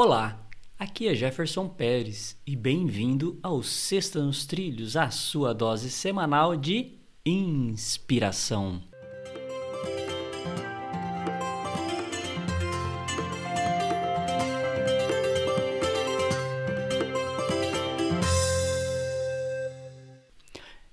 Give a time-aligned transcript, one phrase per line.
[0.00, 6.56] Olá, aqui é Jefferson Pérez e bem-vindo ao Sexta nos Trilhos, a sua dose semanal
[6.56, 6.92] de
[7.26, 8.80] inspiração.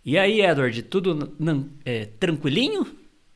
[0.03, 1.35] E aí, Edward, tudo
[1.85, 2.87] é, tranquilinho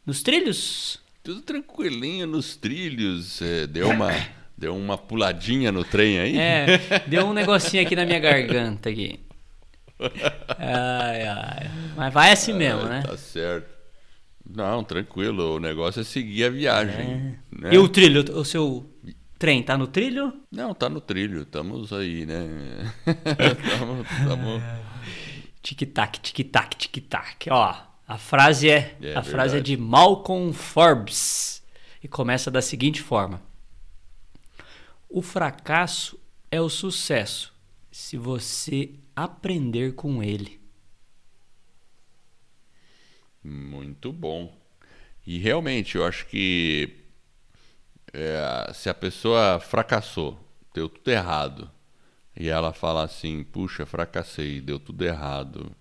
[0.03, 0.99] nos trilhos?
[1.21, 3.39] Tudo tranquilinho nos trilhos.
[3.43, 4.09] É, deu uma
[4.59, 6.37] deu uma puladinha no trem aí?
[6.37, 6.67] É,
[7.07, 9.21] deu um negocinho aqui na minha garganta aqui.
[10.57, 11.71] Ai, ai.
[11.95, 13.01] Mas vai assim mesmo, né?
[13.05, 13.69] Tá certo.
[14.47, 15.55] Não, tranquilo.
[15.55, 17.05] O negócio é seguir a viagem.
[17.53, 17.61] É.
[17.61, 17.69] Né?
[17.73, 18.21] E o trilho?
[18.37, 18.85] O seu
[19.37, 20.33] trem tá no trilho?
[20.51, 21.43] Não, tá no trilho.
[21.43, 22.91] Estamos aí, né?
[23.07, 24.07] Estamos.
[24.27, 24.61] tamo...
[25.61, 27.49] Tic-tac, tic-tac, tic-tac.
[27.49, 27.75] Ó,
[28.07, 31.61] a frase é, é a frase é de Malcolm Forbes
[32.03, 33.41] e começa da seguinte forma:
[35.09, 36.19] O fracasso
[36.51, 37.51] é o sucesso
[37.91, 40.59] se você aprender com ele.
[43.43, 44.55] Muito bom.
[45.25, 46.95] E realmente, eu acho que
[48.13, 50.39] é, se a pessoa fracassou,
[50.73, 51.69] deu tudo errado,
[52.35, 55.75] e ela fala assim: puxa, fracassei, deu tudo errado,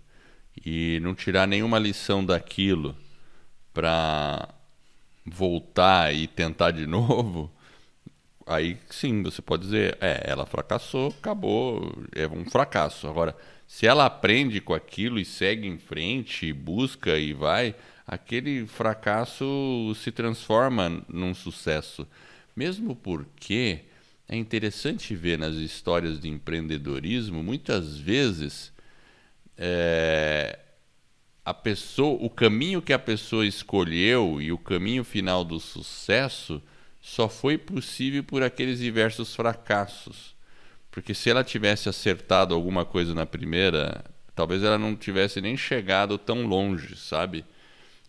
[0.65, 2.97] e não tirar nenhuma lição daquilo
[3.73, 4.49] para
[5.25, 7.51] voltar e tentar de novo,
[8.49, 13.07] aí sim você pode dizer: é, ela fracassou, acabou, é um fracasso.
[13.07, 17.75] Agora, se ela aprende com aquilo e segue em frente, busca e vai,
[18.07, 22.07] aquele fracasso se transforma num sucesso.
[22.57, 23.81] Mesmo porque
[24.27, 28.73] é interessante ver nas histórias de empreendedorismo, muitas vezes
[29.57, 30.59] é,
[31.45, 36.63] a pessoa, o caminho que a pessoa escolheu e o caminho final do sucesso
[37.01, 40.37] só foi possível por aqueles diversos fracassos.
[40.91, 44.05] Porque se ela tivesse acertado alguma coisa na primeira,
[44.35, 47.45] talvez ela não tivesse nem chegado tão longe, sabe?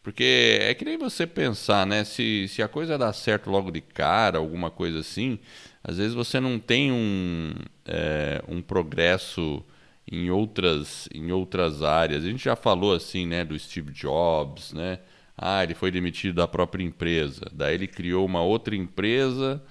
[0.02, 2.04] Porque é que nem você pensar, né?
[2.04, 5.38] Se, se a coisa dá certo logo de cara, alguma coisa assim,
[5.84, 7.54] às vezes você não tem um,
[7.86, 9.64] é, um progresso
[10.12, 12.24] em outras, em outras áreas.
[12.24, 15.00] A gente já falou assim, né, do Steve Jobs, né?
[15.42, 17.46] Ah, ele foi demitido da própria empresa.
[17.54, 19.64] Daí ele criou uma outra empresa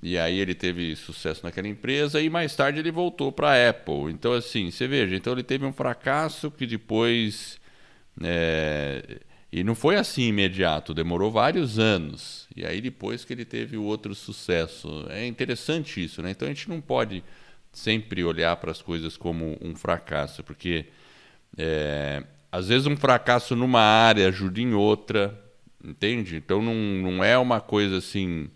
[0.00, 4.12] e aí ele teve sucesso naquela empresa e mais tarde ele voltou para a Apple.
[4.12, 7.58] Então assim, você veja, então ele teve um fracasso que depois
[8.22, 9.20] é,
[9.52, 12.48] e não foi assim imediato, demorou vários anos.
[12.56, 15.06] E aí depois que ele teve o outro sucesso.
[15.10, 16.30] É interessante isso, né?
[16.30, 17.22] Então a gente não pode
[17.72, 20.86] sempre olhar para as coisas como um fracasso, porque
[21.56, 25.36] é, às vezes um fracasso numa área ajuda em outra,
[25.82, 26.36] entende?
[26.36, 28.48] Então não, não é uma coisa assim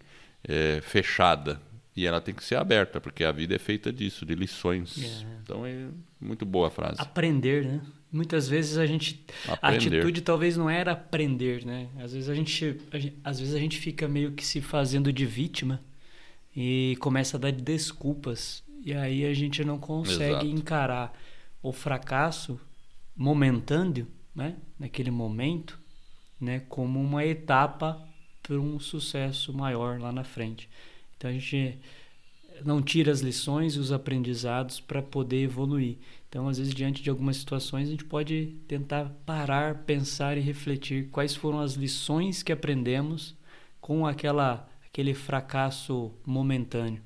[0.44, 1.60] é, fechada.
[1.96, 4.96] E ela tem que ser aberta, porque a vida é feita disso, de lições.
[5.02, 5.26] É.
[5.42, 5.88] Então é
[6.20, 6.94] muito boa a frase.
[6.98, 7.80] Aprender, né?
[8.12, 9.24] Muitas vezes a gente.
[9.48, 9.96] Aprender.
[9.96, 11.88] A atitude talvez não era aprender, né?
[11.98, 15.12] Às vezes a gente, a gente, às vezes a gente fica meio que se fazendo
[15.12, 15.82] de vítima
[16.54, 18.62] e começa a dar desculpas.
[18.84, 20.46] E aí a gente não consegue Exato.
[20.46, 21.20] encarar
[21.60, 22.60] o fracasso
[23.18, 24.56] momentâneo, né?
[24.78, 25.78] Naquele momento,
[26.40, 26.60] né?
[26.68, 28.00] Como uma etapa
[28.42, 30.70] para um sucesso maior lá na frente.
[31.16, 31.78] Então a gente
[32.64, 35.98] não tira as lições e os aprendizados para poder evoluir.
[36.28, 41.08] Então, às vezes, diante de algumas situações, a gente pode tentar parar, pensar e refletir
[41.10, 43.34] quais foram as lições que aprendemos
[43.80, 47.02] com aquela, aquele fracasso momentâneo.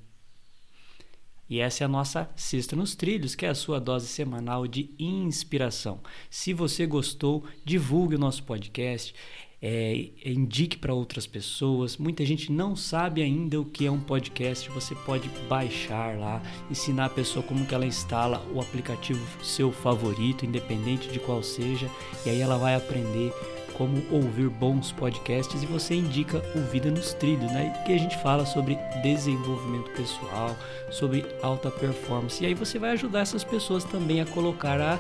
[1.49, 4.91] E essa é a nossa Sexta nos Trilhos, que é a sua dose semanal de
[4.99, 6.01] inspiração.
[6.31, 9.15] Se você gostou, divulgue o nosso podcast
[9.63, 11.97] é, indique para outras pessoas.
[11.97, 14.69] Muita gente não sabe ainda o que é um podcast.
[14.71, 20.45] Você pode baixar lá, ensinar a pessoa como que ela instala o aplicativo seu favorito,
[20.45, 21.89] independente de qual seja,
[22.27, 23.33] e aí ela vai aprender
[23.77, 27.83] como ouvir bons podcasts e você indica o Vida nos Trilhos, né?
[27.87, 30.57] Que a gente fala sobre desenvolvimento pessoal,
[30.91, 32.43] sobre alta performance.
[32.43, 34.99] E aí você vai ajudar essas pessoas também a colocar a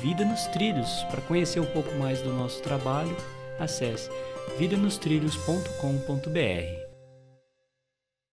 [0.00, 3.14] vida nos trilhos para conhecer um pouco mais do nosso trabalho
[3.58, 4.10] acesse
[4.58, 6.87] vidanostrilhos.com.br.